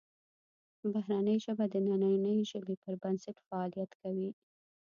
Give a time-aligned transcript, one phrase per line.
[0.93, 4.29] بهرنۍ ژبه د دنننۍ ژبې پر بنسټ فعالیت کوي